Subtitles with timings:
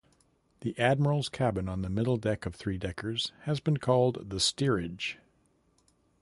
[0.61, 5.19] The admiral's cabin on the middle deck of three-deckers has been called the steerage.